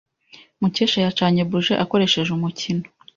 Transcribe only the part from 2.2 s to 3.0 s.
umukino.